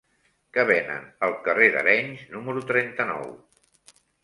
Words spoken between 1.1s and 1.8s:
al carrer